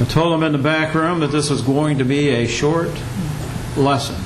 [0.00, 2.90] I told them in the back room that this was going to be a short
[3.76, 4.16] lesson.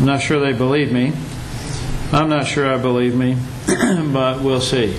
[0.00, 1.12] I'm not sure they believe me.
[2.12, 3.36] I'm not sure I believe me,
[4.12, 4.98] but we'll see.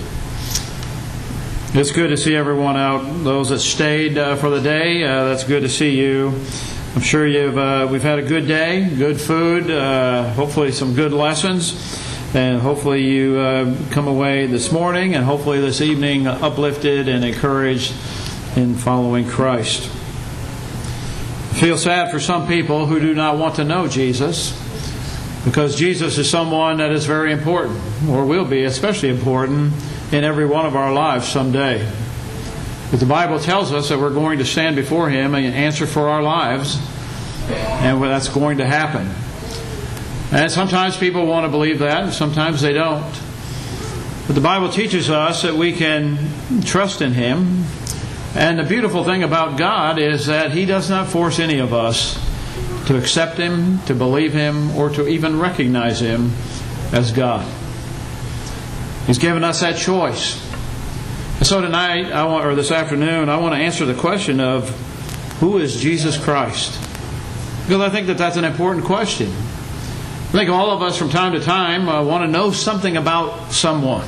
[1.74, 3.02] It's good to see everyone out.
[3.26, 6.30] Those that stayed uh, for the day, uh, that's good to see you.
[6.96, 11.12] I'm sure you've uh, we've had a good day, good food, uh, hopefully some good
[11.12, 12.02] lessons,
[12.34, 17.94] and hopefully you uh, come away this morning and hopefully this evening uplifted and encouraged
[18.58, 19.84] in following Christ.
[19.84, 24.52] I feel sad for some people who do not want to know Jesus
[25.46, 27.80] because Jesus is someone that is very important,
[28.10, 29.74] or will be especially important
[30.12, 31.88] in every one of our lives someday.
[32.90, 36.10] But the Bible tells us that we're going to stand before Him and answer for
[36.10, 36.80] our lives,
[37.50, 39.08] and that's going to happen.
[40.32, 43.14] And sometimes people want to believe that, and sometimes they don't.
[44.26, 46.18] But the Bible teaches us that we can
[46.64, 47.64] trust in Him
[48.38, 52.16] and the beautiful thing about God is that He does not force any of us
[52.88, 56.32] to accept Him, to believe Him, or to even recognize Him
[56.94, 57.46] as God.
[59.08, 60.44] He's given us that choice.
[61.38, 64.70] And so tonight, I want, or this afternoon, I want to answer the question of
[65.40, 66.80] who is Jesus Christ?
[67.64, 69.28] Because I think that that's an important question.
[69.30, 73.52] I think all of us from time to time uh, want to know something about
[73.52, 74.08] someone.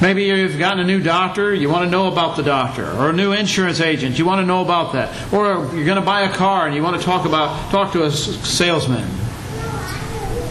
[0.00, 3.12] Maybe you've gotten a new doctor, you want to know about the doctor, or a
[3.14, 5.32] new insurance agent, you want to know about that.
[5.32, 8.04] Or you're going to buy a car and you want to talk about talk to
[8.04, 9.08] a salesman.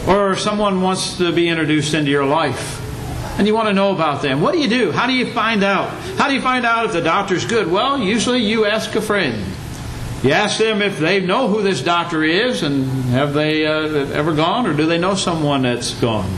[0.08, 2.82] Or someone wants to be introduced into your life
[3.38, 4.40] and you want to know about them.
[4.40, 4.90] What do you do?
[4.90, 5.90] How do you find out?
[6.16, 7.70] How do you find out if the doctor's good?
[7.70, 9.44] Well, usually you ask a friend.
[10.24, 14.34] You ask them if they know who this doctor is and have they uh, ever
[14.34, 16.30] gone or do they know someone that's gone.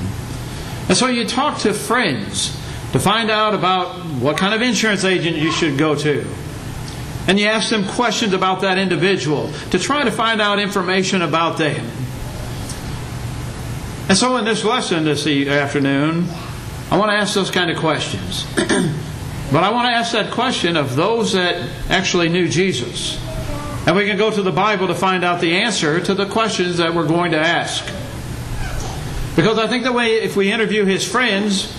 [0.89, 2.58] And so you talk to friends
[2.93, 6.27] to find out about what kind of insurance agent you should go to.
[7.27, 11.59] And you ask them questions about that individual to try to find out information about
[11.59, 11.85] them.
[14.09, 16.27] And so, in this lesson this afternoon,
[16.91, 18.47] I want to ask those kind of questions.
[18.57, 23.23] but I want to ask that question of those that actually knew Jesus.
[23.87, 26.79] And we can go to the Bible to find out the answer to the questions
[26.79, 27.85] that we're going to ask.
[29.37, 31.71] Because I think the way, if we interview his friends,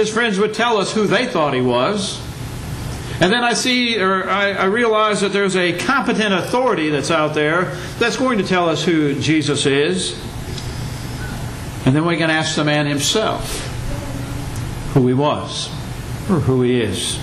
[0.00, 2.20] his friends would tell us who they thought he was.
[3.20, 7.34] And then I see, or I, I, realize that there's a competent authority that's out
[7.34, 10.18] there that's going to tell us who Jesus is.
[11.84, 13.66] And then we can ask the man himself
[14.94, 15.68] who he was
[16.30, 17.20] or who he is.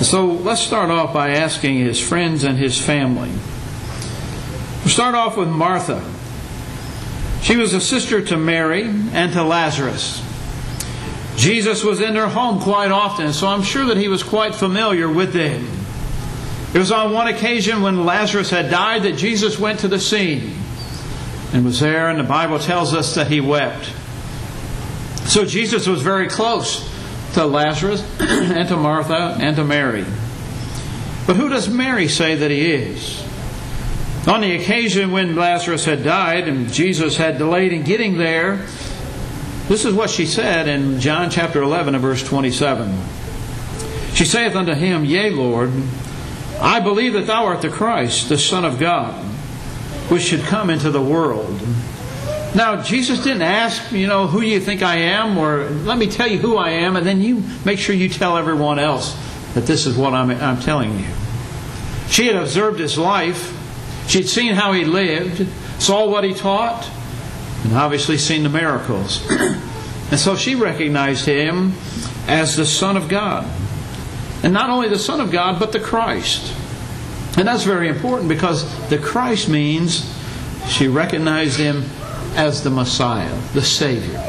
[0.00, 3.30] So let's start off by asking his friends and his family.
[4.80, 6.04] We'll start off with Martha.
[7.42, 10.25] She was a sister to Mary and to Lazarus.
[11.36, 15.08] Jesus was in their home quite often, so I'm sure that he was quite familiar
[15.08, 15.68] with them.
[16.74, 20.56] It was on one occasion when Lazarus had died that Jesus went to the scene
[21.52, 23.92] and was there, and the Bible tells us that he wept.
[25.26, 26.88] So Jesus was very close
[27.34, 30.04] to Lazarus and to Martha and to Mary.
[31.26, 33.22] But who does Mary say that he is?
[34.26, 38.66] On the occasion when Lazarus had died and Jesus had delayed in getting there,
[39.68, 42.96] this is what she said in John chapter 11 and verse 27.
[44.14, 45.72] She saith unto him, Yea, Lord,
[46.60, 49.14] I believe that thou art the Christ, the Son of God,
[50.08, 51.60] which should come into the world.
[52.54, 56.26] Now, Jesus didn't ask, you know, who you think I am, or let me tell
[56.26, 59.14] you who I am, and then you make sure you tell everyone else
[59.52, 61.06] that this is what I'm, I'm telling you.
[62.08, 63.52] She had observed his life,
[64.08, 65.46] she'd seen how he lived,
[65.78, 66.88] saw what he taught,
[67.64, 69.26] and obviously seen the miracles.
[70.10, 71.72] and so she recognized him
[72.26, 73.48] as the Son of God.
[74.42, 76.54] And not only the Son of God, but the Christ.
[77.36, 80.12] And that's very important because the Christ means
[80.68, 81.84] she recognized him
[82.34, 84.22] as the Messiah, the Savior.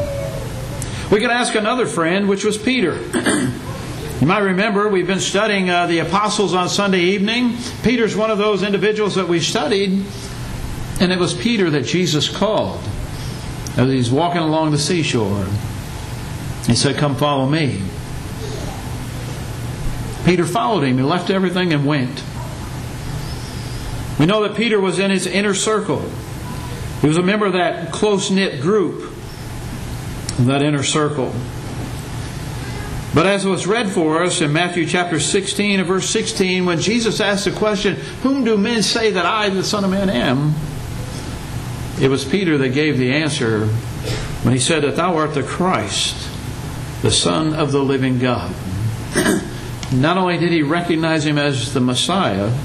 [1.12, 2.94] We could ask another friend, which was Peter.
[4.22, 7.56] you might remember we've been studying uh, the apostles on Sunday evening.
[7.84, 10.03] Peter's one of those individuals that we studied,
[11.00, 12.82] and it was Peter that Jesus called
[13.78, 15.46] as he's walking along the seashore.
[16.66, 17.82] He said, Come follow me.
[20.26, 20.97] Peter followed him.
[20.97, 22.24] He left everything and went.
[24.20, 26.02] We know that Peter was in his inner circle.
[27.02, 29.14] He was a member of that close knit group,
[30.40, 31.34] that inner circle.
[33.14, 37.20] But as was read for us in Matthew chapter 16 and verse 16, when Jesus
[37.20, 40.56] asked the question, Whom do men say that I, the Son of Man, am?
[41.99, 43.66] It was Peter that gave the answer
[44.44, 46.29] when he said that thou art the Christ,
[47.02, 48.53] the Son of the living God.
[49.91, 52.55] not only did he recognize him as the Messiah,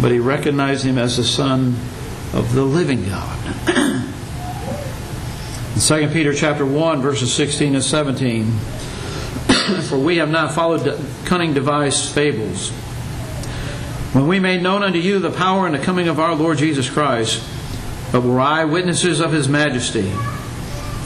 [0.00, 1.74] but he recognized him as the Son
[2.32, 3.38] of the living God.
[5.74, 8.52] In 2 Peter chapter 1, verses 16 and 17,
[9.88, 12.70] For we have not followed cunning devised fables.
[14.12, 16.88] When we made known unto you the power and the coming of our Lord Jesus
[16.88, 17.42] Christ,
[18.14, 20.08] but were eyewitnesses of his majesty.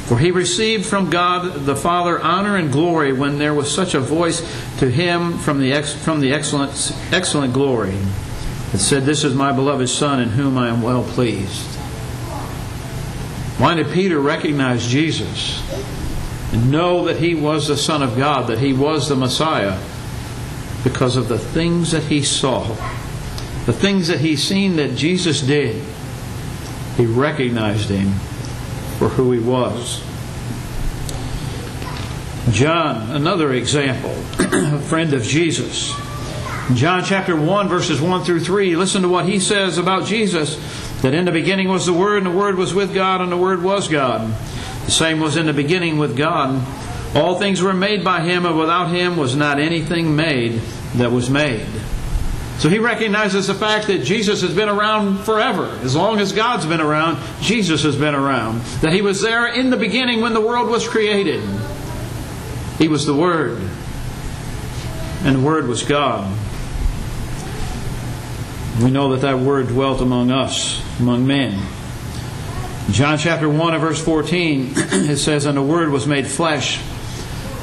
[0.05, 3.99] For he received from God the Father honor and glory when there was such a
[3.99, 4.41] voice
[4.81, 7.97] to him from the, ex- from the excellent, excellent glory
[8.73, 11.65] that said, This is my beloved Son in whom I am well pleased.
[13.57, 15.63] Why did Peter recognize Jesus
[16.53, 19.81] and know that he was the Son of God, that he was the Messiah?
[20.85, 22.65] Because of the things that he saw,
[23.65, 25.83] the things that he seen that Jesus did
[26.99, 28.13] he recognized him
[28.99, 30.03] for who he was.
[32.51, 35.95] John, another example, a friend of Jesus.
[36.75, 40.57] John chapter 1, verses 1 through 3, listen to what he says about Jesus
[41.03, 43.37] that in the beginning was the Word, and the Word was with God, and the
[43.37, 44.35] Word was God.
[44.85, 46.67] The same was in the beginning with God.
[47.15, 50.61] All things were made by him, and without him was not anything made
[50.97, 51.67] that was made.
[52.59, 55.67] So he recognizes the fact that Jesus has been around forever.
[55.83, 58.63] As long as God's been around, Jesus has been around.
[58.81, 61.41] That he was there in the beginning when the world was created.
[62.79, 63.61] He was the Word.
[65.23, 66.33] And the Word was God.
[68.83, 71.65] We know that that Word dwelt among us, among men.
[72.91, 76.81] John chapter 1 and verse 14, it says, And the Word was made flesh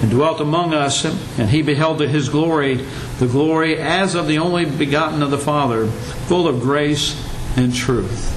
[0.02, 2.86] and dwelt among us, and he beheld his glory,
[3.20, 7.16] the glory as of the only begotten of the Father, full of grace
[7.56, 8.32] and truth.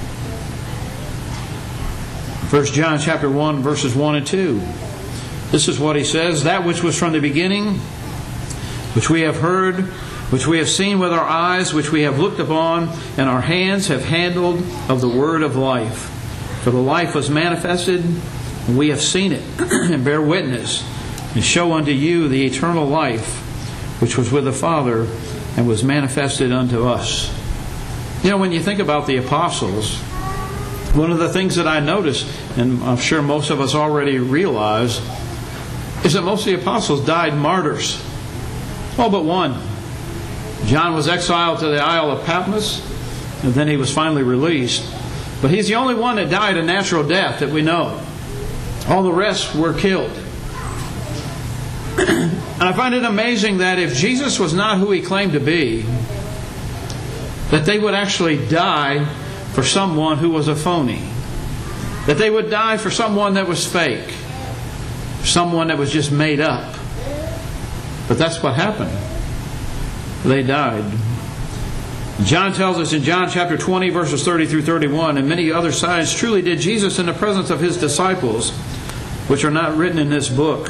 [2.51, 4.61] 1 John chapter 1 verses 1 and 2.
[5.51, 7.75] This is what he says, that which was from the beginning,
[8.95, 9.81] which we have heard,
[10.31, 13.87] which we have seen with our eyes, which we have looked upon, and our hands
[13.87, 16.09] have handled of the word of life.
[16.63, 18.05] For the life was manifested,
[18.67, 20.83] and we have seen it, and bear witness
[21.35, 23.48] and show unto you the eternal life
[23.99, 25.07] which was with the Father
[25.57, 27.33] and was manifested unto us.
[28.23, 29.97] You know, when you think about the apostles,
[30.93, 32.25] one of the things that I notice,
[32.57, 34.99] and I'm sure most of us already realize,
[36.03, 38.03] is that most of the apostles died martyrs.
[38.97, 39.61] All but one.
[40.65, 42.81] John was exiled to the Isle of Patmos,
[43.43, 44.83] and then he was finally released.
[45.41, 48.01] But he's the only one that died a natural death that we know.
[48.87, 50.11] All the rest were killed.
[52.59, 55.83] And I find it amazing that if Jesus was not who he claimed to be,
[57.51, 59.05] that they would actually die
[59.53, 61.01] for someone who was a phony.
[62.05, 64.13] That they would die for someone that was fake.
[65.23, 66.75] Someone that was just made up.
[68.09, 68.91] But that's what happened.
[70.23, 70.83] They died.
[72.23, 76.13] John tells us in John chapter 20, verses 30 through 31, and many other signs
[76.13, 78.51] truly did Jesus in the presence of his disciples,
[79.29, 80.69] which are not written in this book.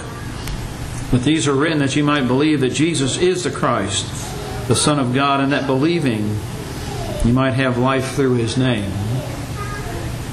[1.12, 4.06] But these are written that you might believe that Jesus is the Christ,
[4.68, 6.38] the Son of God, and that believing
[7.26, 8.92] you might have life through his name.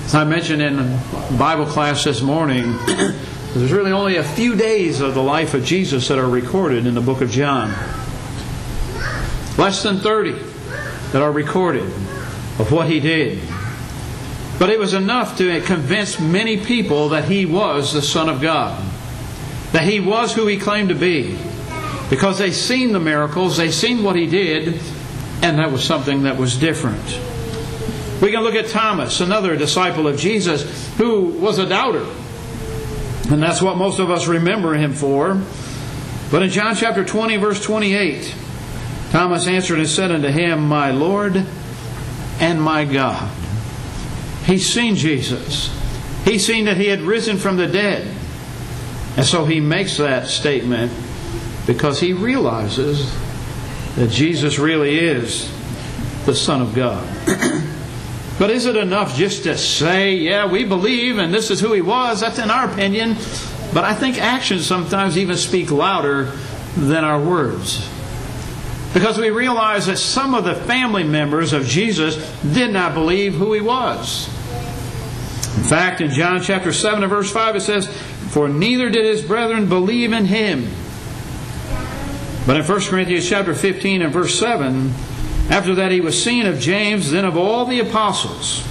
[0.04, 0.98] As I mentioned in
[1.38, 6.08] Bible class this morning, there's really only a few days of the life of Jesus
[6.08, 7.70] that are recorded in the book of John.
[9.56, 10.32] Less than 30
[11.12, 11.84] that are recorded
[12.58, 13.40] of what he did.
[14.58, 18.82] But it was enough to convince many people that he was the Son of God
[19.72, 21.38] that he was who he claimed to be.
[22.08, 24.80] Because they seen the miracles, they seen what he did,
[25.42, 27.04] and that was something that was different.
[28.22, 32.06] We can look at Thomas, another disciple of Jesus, who was a doubter.
[33.30, 35.40] And that's what most of us remember him for.
[36.30, 38.34] But in John chapter 20, verse 28,
[39.10, 41.44] Thomas answered and said unto him, My Lord
[42.40, 43.30] and my God.
[44.44, 45.70] He's seen Jesus.
[46.24, 48.15] He's seen that he had risen from the dead.
[49.16, 50.92] And so he makes that statement
[51.66, 53.12] because he realizes
[53.96, 55.50] that Jesus really is
[56.26, 57.02] the Son of God.
[58.38, 61.80] but is it enough just to say, yeah, we believe and this is who he
[61.80, 62.20] was?
[62.20, 63.16] That's in our opinion.
[63.72, 66.32] But I think actions sometimes even speak louder
[66.76, 67.88] than our words.
[68.92, 73.52] Because we realize that some of the family members of Jesus did not believe who
[73.52, 74.28] he was.
[75.56, 77.86] In fact, in John chapter 7 and verse 5, it says,
[78.36, 80.70] for neither did his brethren believe in him.
[82.46, 84.92] But in 1 Corinthians chapter 15 and verse 7,
[85.48, 88.62] after that he was seen of James, then of all the apostles.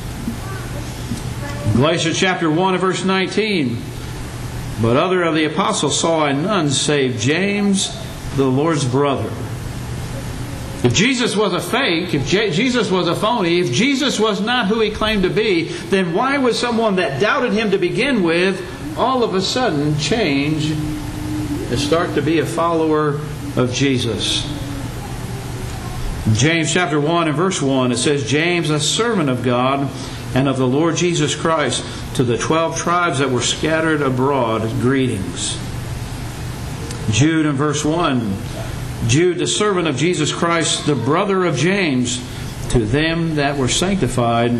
[1.74, 3.82] Galatians chapter 1 and verse 19.
[4.84, 7.92] But other of the apostles saw I none save James
[8.36, 9.34] the Lord's brother.
[10.84, 14.80] If Jesus was a fake, if Jesus was a phony, if Jesus was not who
[14.80, 18.62] he claimed to be, then why would someone that doubted him to begin with
[18.98, 23.20] all of a sudden change and start to be a follower
[23.56, 24.44] of Jesus?
[26.34, 29.90] James chapter 1 and verse 1, it says, James, a servant of God
[30.34, 31.86] and of the Lord Jesus Christ,
[32.16, 35.58] to the twelve tribes that were scattered abroad, greetings.
[37.12, 38.36] Jude in verse 1,
[39.08, 42.18] Jude, the servant of Jesus Christ, the brother of James,
[42.70, 44.58] to them that were sanctified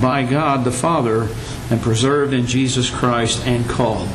[0.00, 1.28] by God the Father
[1.70, 4.08] and preserved in Jesus Christ and called.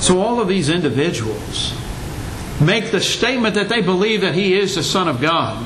[0.00, 1.74] So all of these individuals
[2.60, 5.64] make the statement that they believe that He is the Son of God,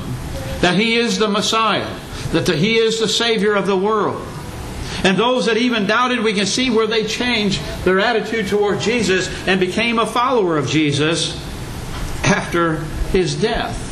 [0.61, 1.99] that He is the Messiah,
[2.33, 4.27] that He is the Savior of the world.
[5.05, 9.29] And those that even doubted, we can see where they changed their attitude toward Jesus
[9.47, 11.41] and became a follower of Jesus
[12.25, 12.79] after
[13.13, 13.83] his death.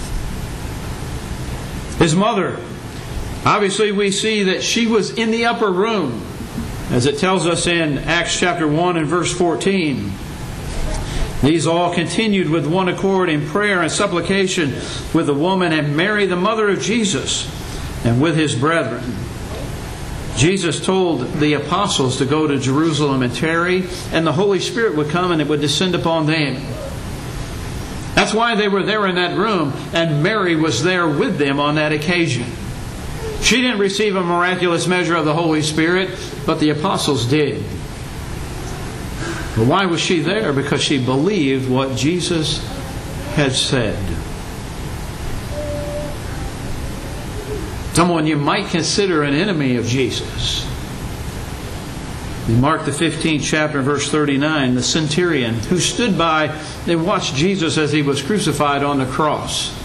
[1.98, 2.58] His mother,
[3.46, 6.22] obviously, we see that she was in the upper room,
[6.94, 10.12] as it tells us in Acts chapter 1 and verse 14.
[11.42, 14.70] These all continued with one accord in prayer and supplication
[15.12, 17.50] with the woman and Mary, the mother of Jesus,
[18.04, 19.02] and with his brethren.
[20.36, 25.10] Jesus told the apostles to go to Jerusalem and tarry, and the Holy Spirit would
[25.10, 26.62] come and it would descend upon them.
[28.14, 31.74] That's why they were there in that room, and Mary was there with them on
[31.74, 32.46] that occasion.
[33.44, 37.62] She didn't receive a miraculous measure of the Holy Spirit, but the apostles did.
[39.54, 40.54] But why was she there?
[40.54, 42.66] Because she believed what Jesus
[43.34, 43.98] had said.
[47.94, 50.66] Someone you might consider an enemy of Jesus.
[52.48, 56.46] In Mark the 15th chapter, verse 39, the centurion who stood by
[56.86, 59.83] and watched Jesus as he was crucified on the cross.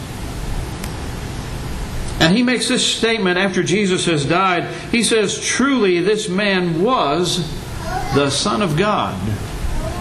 [2.19, 4.65] And he makes this statement after Jesus has died.
[4.91, 7.49] He says, Truly, this man was
[8.13, 9.17] the Son of God.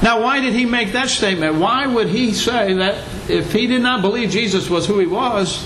[0.03, 1.57] Now, why did he make that statement?
[1.57, 5.65] Why would he say that if he did not believe Jesus was who he was,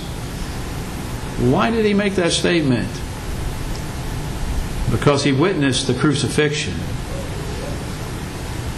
[1.38, 2.88] why did he make that statement?
[4.90, 6.74] Because he witnessed the crucifixion.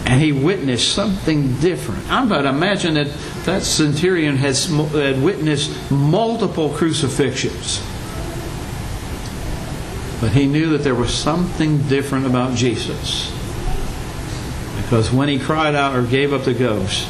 [0.07, 2.11] And he witnessed something different.
[2.11, 3.09] I'm about to imagine that
[3.45, 7.81] that centurion has had witnessed multiple crucifixions.
[10.21, 13.31] But he knew that there was something different about Jesus.
[14.77, 17.07] Because when he cried out or gave up the ghost,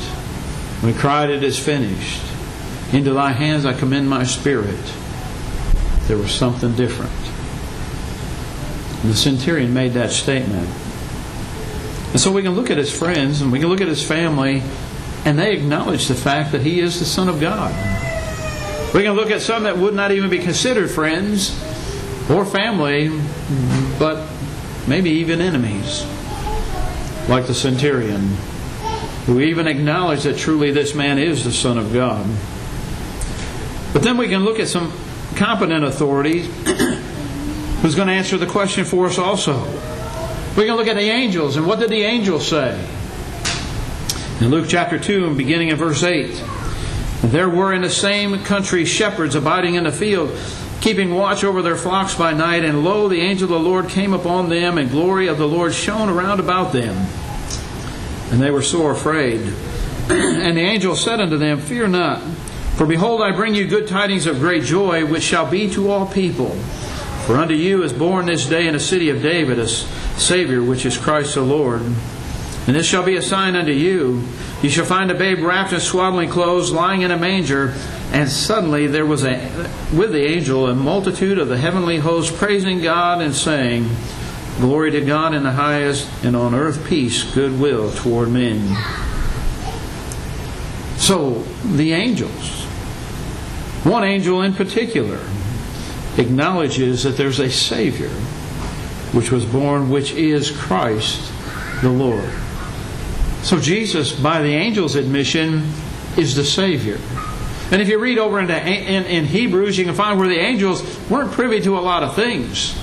[0.81, 2.23] when he cried, It is finished,
[2.93, 4.79] into thy hands I commend my spirit,
[6.07, 7.13] there was something different.
[9.03, 10.69] And the centurion made that statement.
[12.15, 14.63] And so we can look at his friends and we can look at his family,
[15.25, 17.73] and they acknowledge the fact that he is the Son of God.
[18.95, 21.51] We can look at some that would not even be considered friends
[22.31, 23.11] or family,
[23.99, 24.29] but
[24.87, 26.07] maybe even enemies,
[27.29, 28.29] like the centurion,
[29.27, 32.25] who even acknowledge that truly this man is the Son of God.
[33.93, 34.93] But then we can look at some
[35.35, 36.47] competent authorities
[37.83, 39.94] who's going to answer the question for us also.
[40.57, 42.79] We can look at the angels, and what did the angels say?
[44.41, 46.31] In Luke chapter 2, and beginning in verse 8,
[47.23, 50.39] there were in the same country shepherds abiding in the field,
[50.81, 54.13] keeping watch over their flocks by night, and lo, the angel of the Lord came
[54.13, 56.95] upon them, and glory of the Lord shone around about them.
[58.31, 59.41] And they were sore afraid.
[60.09, 62.21] and the angel said unto them, Fear not,
[62.77, 66.07] for behold, I bring you good tidings of great joy, which shall be to all
[66.07, 66.57] people.
[67.27, 70.85] For unto you is born this day in the city of David a Savior, which
[70.85, 71.81] is Christ the Lord.
[71.81, 74.23] And this shall be a sign unto you.
[74.63, 77.75] You shall find a babe wrapped in swaddling clothes, lying in a manger.
[78.13, 79.39] And suddenly there was a,
[79.95, 83.89] with the angel a multitude of the heavenly host praising God and saying,
[84.59, 88.77] Glory to God in the highest, and on earth peace, goodwill toward men.
[90.97, 92.65] So, the angels,
[93.85, 95.19] one angel in particular,
[96.19, 98.11] acknowledges that there's a Savior
[99.13, 101.33] which was born, which is Christ
[101.83, 102.31] the Lord.
[103.43, 105.71] So Jesus, by the angel's admission,
[106.17, 106.99] is the Savior.
[107.71, 110.83] And if you read over into in, in Hebrews, you can find where the angels
[111.09, 112.79] weren't privy to a lot of things.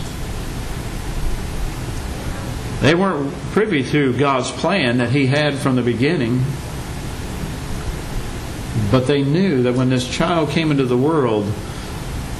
[2.81, 6.43] They weren't privy to God's plan that He had from the beginning.
[8.89, 11.45] But they knew that when this child came into the world,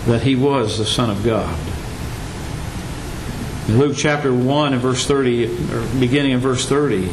[0.05, 1.57] that he was the Son of God.
[3.67, 7.09] In Luke chapter 1 and verse 30, or beginning in verse 30,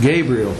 [0.00, 0.54] Gabriel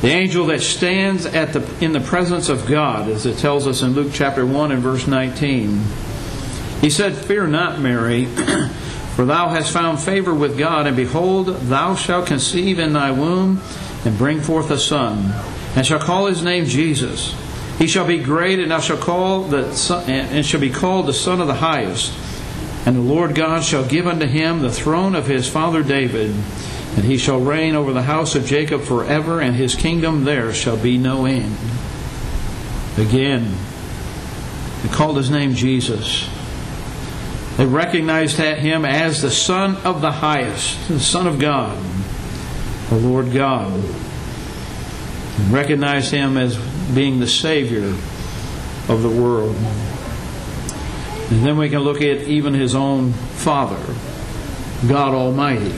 [0.00, 3.82] The angel that stands at the, in the presence of God, as it tells us
[3.82, 5.82] in Luke chapter 1 and verse 19.
[6.80, 8.24] He said, Fear not, Mary,
[9.14, 13.60] for thou hast found favor with God, and behold, thou shalt conceive in thy womb
[14.04, 15.32] and bring forth a son,
[15.76, 17.34] and shall call his name Jesus.
[17.78, 21.12] He shall be great, and thou shalt call the son, and shall be called the
[21.12, 22.12] Son of the Highest.
[22.84, 26.30] And the Lord God shall give unto him the throne of his father David,
[26.96, 30.76] and he shall reign over the house of Jacob forever, and his kingdom there shall
[30.76, 31.56] be no end.
[32.96, 33.54] Again,
[34.82, 36.28] they called his name Jesus.
[37.58, 41.78] They recognized him as the Son of the highest, the Son of God,
[42.88, 43.72] the Lord God.
[43.74, 46.56] And recognized him as
[46.94, 47.88] being the Savior
[48.88, 49.56] of the world.
[51.30, 53.94] And then we can look at even his own Father,
[54.88, 55.74] God Almighty.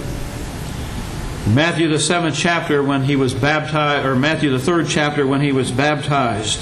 [1.49, 5.53] Matthew the seventh chapter when he was baptized, or Matthew the third chapter when he
[5.53, 6.61] was baptized.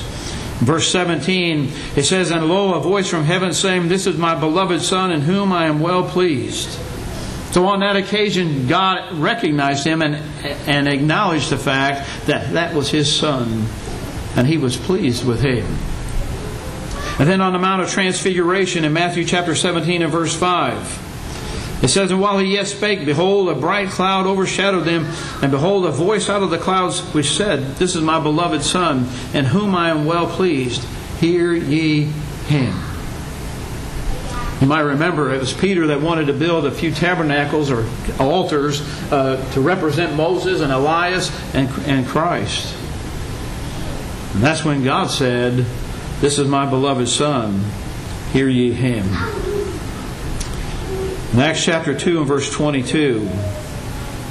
[0.59, 4.81] Verse 17, it says, And lo, a voice from heaven saying, This is my beloved
[4.81, 6.71] Son, in whom I am well pleased.
[7.52, 10.17] So on that occasion, God recognized him and,
[10.69, 13.67] and acknowledged the fact that that was his Son,
[14.38, 15.66] and he was pleased with him.
[17.18, 21.88] And then on the Mount of Transfiguration in Matthew chapter 17 and verse 5, it
[21.88, 25.07] says, And while he yet spake, behold, a bright cloud overshadowed them,
[25.42, 29.09] and behold, a voice out of the clouds which said, This is my beloved Son,
[29.35, 30.85] in whom I am well pleased.
[31.18, 32.04] Hear ye
[32.47, 32.80] him.
[34.61, 37.88] You might remember it was Peter that wanted to build a few tabernacles or
[38.21, 42.77] altars uh, to represent Moses and Elias and, and Christ.
[44.38, 45.66] And that's when God said,
[46.21, 47.61] This is my beloved Son,
[48.33, 49.04] hear ye him.
[51.33, 53.28] In Acts chapter 2 and verse 22,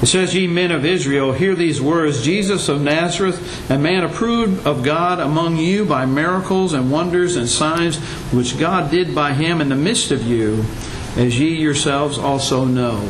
[0.00, 4.66] it says, Ye men of Israel, hear these words Jesus of Nazareth, a man approved
[4.66, 7.98] of God among you by miracles and wonders and signs
[8.32, 10.64] which God did by him in the midst of you,
[11.18, 13.06] as ye yourselves also know.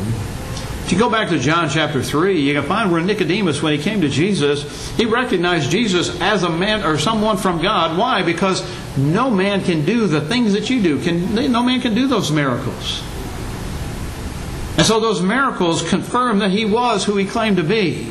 [0.89, 3.79] If you go back to John chapter 3, you can find where Nicodemus, when he
[3.79, 7.99] came to Jesus, he recognized Jesus as a man or someone from God.
[7.99, 8.23] Why?
[8.23, 10.99] Because no man can do the things that you do.
[11.03, 13.03] Can, no man can do those miracles.
[14.79, 18.11] And so those miracles confirm that he was who he claimed to be.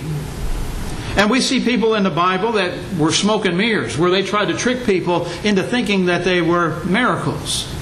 [1.16, 4.50] And we see people in the Bible that were smoke and mirrors, where they tried
[4.50, 7.74] to trick people into thinking that they were miracles.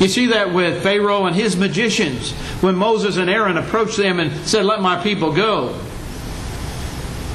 [0.00, 2.32] You see that with Pharaoh and his magicians,
[2.62, 5.78] when Moses and Aaron approached them and said, Let my people go.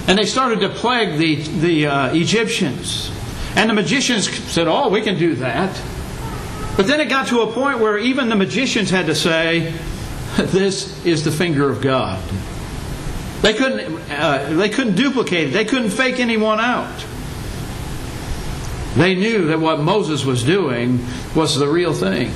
[0.08, 3.12] And they started to plague the, the uh, Egyptians.
[3.56, 5.80] And the magicians said, Oh, we can do that.
[6.76, 9.72] But then it got to a point where even the magicians had to say,
[10.38, 12.22] this is the finger of God.
[13.42, 15.52] They couldn't, uh, they couldn't duplicate it.
[15.52, 17.06] They couldn't fake anyone out.
[18.96, 22.34] They knew that what Moses was doing was the real thing.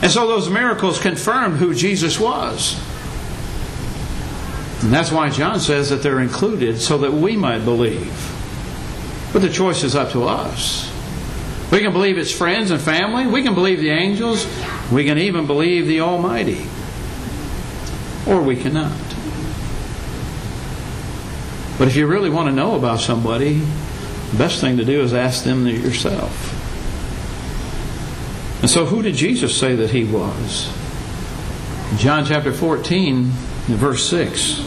[0.00, 2.80] And so those miracles confirmed who Jesus was.
[4.82, 8.34] And that's why John says that they're included so that we might believe.
[9.32, 10.92] But the choice is up to us.
[11.72, 13.26] We can believe its friends and family.
[13.26, 14.46] We can believe the angels.
[14.90, 16.66] We can even believe the Almighty.
[18.26, 18.96] Or we cannot.
[21.78, 23.54] But if you really want to know about somebody,
[24.30, 26.57] the best thing to do is ask them yourself.
[28.60, 30.72] And so, who did Jesus say that he was?
[31.96, 33.24] John chapter 14,
[33.66, 34.64] verse 6.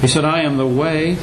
[0.00, 1.16] He said, I am the way,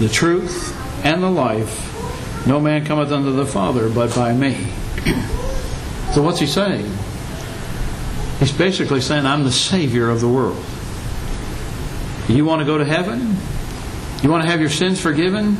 [0.00, 2.46] the truth, and the life.
[2.46, 4.54] No man cometh unto the Father but by me.
[6.12, 6.90] so what's he saying?
[8.40, 10.62] He's basically saying, I'm the Savior of the world.
[12.28, 13.36] You want to go to heaven?
[14.22, 15.56] You want to have your sins forgiven?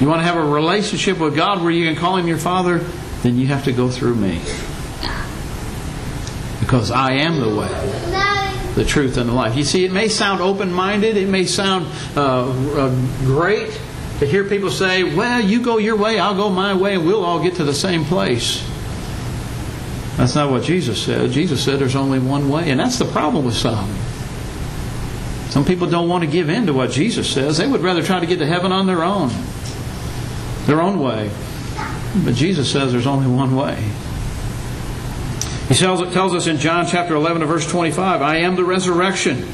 [0.00, 2.86] You want to have a relationship with God where you can call Him your Father?
[3.22, 4.40] Then you have to go through me.
[6.60, 7.68] Because I am the way,
[8.74, 9.56] the truth, and the life.
[9.56, 12.88] You see, it may sound open minded, it may sound uh, uh,
[13.24, 13.80] great,
[14.20, 17.24] to hear people say, well, you go your way, I'll go my way, and we'll
[17.24, 18.64] all get to the same place.
[20.16, 21.30] That's not what Jesus said.
[21.30, 23.92] Jesus said there's only one way, and that's the problem with some.
[25.50, 27.58] Some people don't want to give in to what Jesus says.
[27.58, 29.30] They would rather try to get to heaven on their own,
[30.66, 31.30] their own way.
[32.24, 33.76] But Jesus says there's only one way.
[35.68, 39.46] He tells, tells us in John chapter 11 verse 25, I am the resurrection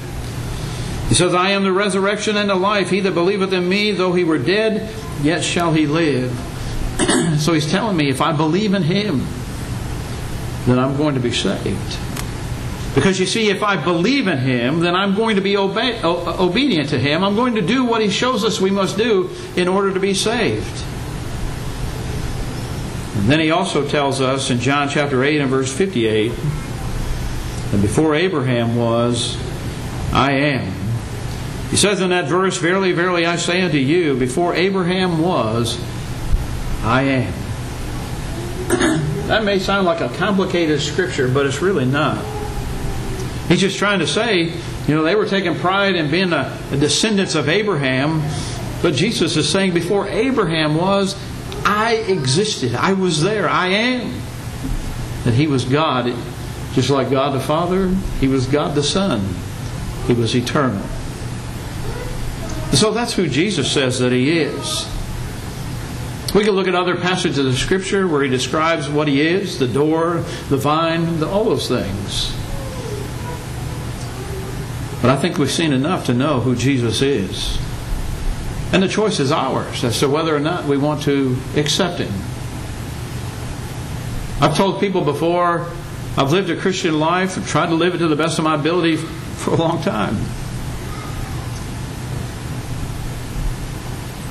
[1.08, 2.90] he says, I am the resurrection and the life.
[2.90, 6.30] He that believeth in me, though he were dead, yet shall he live.
[7.38, 9.26] so he's telling me if I believe in him,
[10.66, 11.98] then I'm going to be saved.
[12.94, 16.88] Because you see, if I believe in Him, then I'm going to be obe- obedient
[16.88, 17.22] to Him.
[17.22, 20.14] I'm going to do what He shows us we must do in order to be
[20.14, 20.84] saved.
[23.18, 28.14] And then He also tells us in John chapter 8 and verse 58 that before
[28.14, 29.36] Abraham was,
[30.12, 30.72] I am.
[31.70, 35.78] He says in that verse, Verily, verily, I say unto you, before Abraham was,
[36.82, 37.32] I am.
[39.28, 42.24] that may sound like a complicated scripture, but it's really not.
[43.48, 44.44] He's just trying to say,
[44.86, 48.22] you know, they were taking pride in being a descendants of Abraham,
[48.80, 51.14] but Jesus is saying, before Abraham was,
[51.78, 52.74] I existed.
[52.74, 53.48] I was there.
[53.48, 54.20] I am.
[55.22, 56.12] That he was God.
[56.72, 57.88] Just like God the Father,
[58.18, 59.24] he was God the Son.
[60.08, 60.82] He was eternal.
[62.72, 64.88] So that's who Jesus says that he is.
[66.34, 69.68] We can look at other passages of Scripture where he describes what he is the
[69.68, 72.34] door, the vine, all those things.
[75.00, 77.56] But I think we've seen enough to know who Jesus is.
[78.72, 82.12] And the choice is ours as to whether or not we want to accept Him.
[84.40, 85.66] I've told people before,
[86.16, 88.54] I've lived a Christian life and tried to live it to the best of my
[88.54, 90.16] ability for a long time.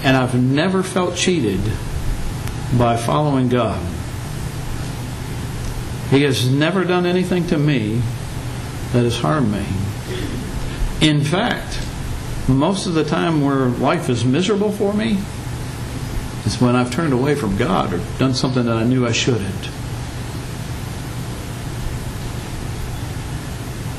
[0.03, 1.61] And I've never felt cheated
[2.77, 3.81] by following God.
[6.09, 8.01] He has never done anything to me
[8.93, 9.65] that has harmed me.
[11.01, 11.81] In fact,
[12.47, 15.17] most of the time where life is miserable for me
[16.45, 19.69] is when I've turned away from God or done something that I knew I shouldn't.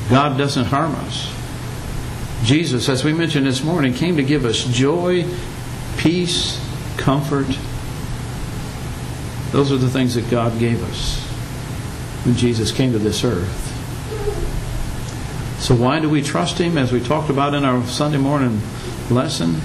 [0.09, 1.31] God doesn't harm us.
[2.43, 5.25] Jesus, as we mentioned this morning, came to give us joy,
[5.97, 6.59] peace,
[6.97, 7.47] comfort.
[9.51, 11.19] Those are the things that God gave us
[12.25, 13.68] when Jesus came to this earth.
[15.69, 18.59] So, why do we trust Him, as we talked about in our Sunday morning
[19.11, 19.61] lesson?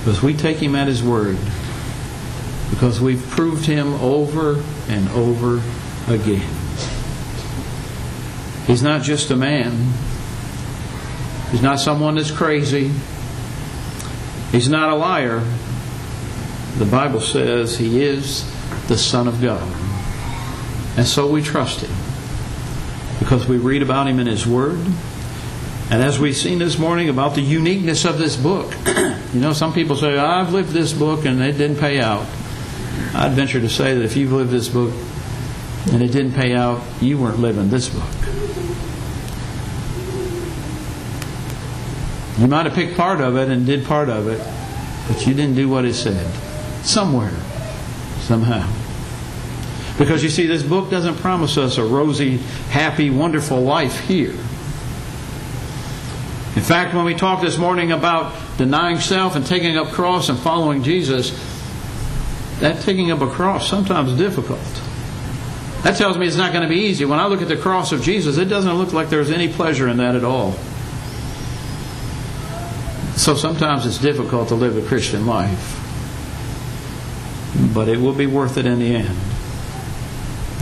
[0.00, 1.38] Because we take Him at His word.
[2.68, 5.62] Because we've proved Him over and over
[6.08, 6.50] again.
[8.66, 9.92] He's not just a man,
[11.52, 12.90] He's not someone that's crazy,
[14.50, 15.38] He's not a liar.
[16.78, 18.44] The Bible says He is
[18.88, 19.72] the Son of God.
[20.96, 22.11] And so we trust Him
[23.32, 24.78] because we read about him in his word.
[25.88, 28.74] And as we've seen this morning about the uniqueness of this book,
[29.32, 32.26] you know, some people say, I've lived this book and it didn't pay out.
[33.14, 34.92] I'd venture to say that if you've lived this book
[35.90, 38.02] and it didn't pay out, you weren't living this book.
[42.38, 44.46] You might have picked part of it and did part of it,
[45.08, 46.30] but you didn't do what it said.
[46.84, 47.32] Somewhere,
[48.20, 48.81] somehow.
[50.02, 52.38] Because you see, this book doesn't promise us a rosy,
[52.70, 54.32] happy, wonderful life here.
[56.56, 60.36] In fact, when we talked this morning about denying self and taking up cross and
[60.36, 61.30] following Jesus,
[62.58, 64.58] that taking up a cross sometimes difficult.
[65.84, 67.04] That tells me it's not going to be easy.
[67.04, 69.86] When I look at the cross of Jesus, it doesn't look like there's any pleasure
[69.86, 70.54] in that at all.
[73.14, 75.78] So sometimes it's difficult to live a Christian life.
[77.72, 79.31] But it will be worth it in the end.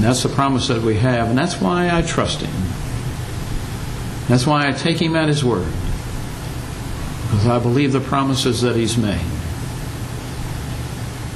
[0.00, 2.50] And that's the promise that we have, and that's why I trust Him.
[4.28, 5.70] That's why I take Him at His word.
[7.24, 9.20] Because I believe the promises that He's made.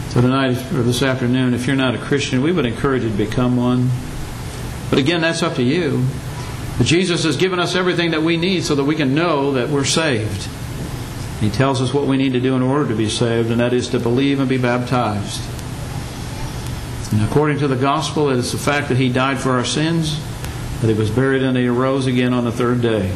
[0.09, 3.15] So tonight, or this afternoon, if you're not a Christian, we would encourage you to
[3.15, 3.91] become one.
[4.89, 6.03] But again, that's up to you.
[6.79, 9.69] But Jesus has given us everything that we need so that we can know that
[9.69, 10.49] we're saved.
[11.39, 13.75] He tells us what we need to do in order to be saved, and that
[13.75, 15.43] is to believe and be baptized.
[17.15, 20.21] And according to the gospel, it is the fact that he died for our sins,
[20.81, 23.09] that he was buried, and he arose again on the third day.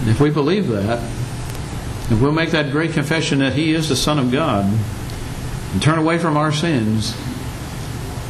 [0.00, 1.02] And if we believe that,
[2.12, 4.66] if we'll make that great confession that he is the Son of God,
[5.72, 7.16] and turn away from our sins,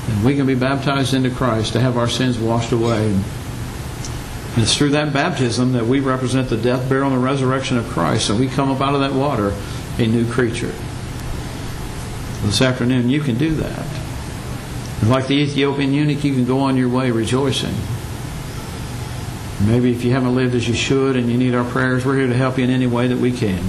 [0.07, 3.11] then we can be baptized into Christ to have our sins washed away.
[3.11, 3.25] And
[4.59, 8.31] it's through that baptism that we represent the death, burial, and the resurrection of Christ,
[8.31, 9.53] and we come up out of that water
[9.99, 10.73] a new creature
[12.49, 13.87] this afternoon, you can do that.
[15.07, 17.75] Like the Ethiopian eunuch, you can go on your way rejoicing.
[19.67, 22.27] Maybe if you haven't lived as you should and you need our prayers, we're here
[22.27, 23.63] to help you in any way that we can.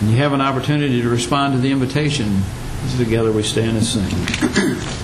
[0.00, 2.42] And you have an opportunity to respond to the invitation.
[2.96, 4.94] Together we stand and sing.